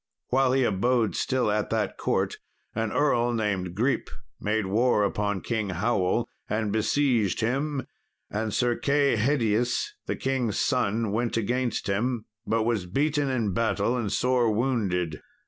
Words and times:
While 0.29 0.53
he 0.53 0.63
abode 0.63 1.15
still 1.15 1.51
at 1.51 1.69
that 1.69 1.95
court, 1.95 2.37
an 2.73 2.91
earl 2.91 3.33
named 3.33 3.75
Grip 3.75 4.09
made 4.39 4.65
war 4.65 5.03
upon 5.03 5.41
King 5.41 5.69
Howell, 5.69 6.27
and 6.49 6.71
besieged 6.71 7.41
him; 7.41 7.85
and 8.27 8.51
Sir 8.51 8.75
Kay 8.75 9.15
Hedius, 9.15 9.93
the 10.07 10.15
king's 10.15 10.57
son, 10.57 11.11
went 11.11 11.35
forth 11.35 11.43
against 11.43 11.85
him, 11.85 12.25
but 12.47 12.63
was 12.63 12.87
beaten 12.87 13.29
in 13.29 13.53
battle 13.53 13.95
and 13.95 14.11
sore 14.11 14.51
wounded. 14.51 15.21